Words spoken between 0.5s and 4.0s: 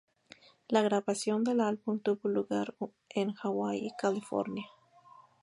La grabación del álbum tuvo lugar en Hawái y